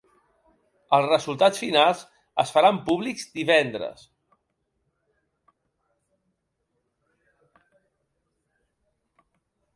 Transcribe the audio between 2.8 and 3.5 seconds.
públics